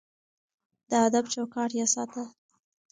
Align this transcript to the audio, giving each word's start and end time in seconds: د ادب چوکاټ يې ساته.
د 0.89 0.91
ادب 1.07 1.25
چوکاټ 1.33 1.71
يې 1.79 1.85
ساته. 1.93 2.23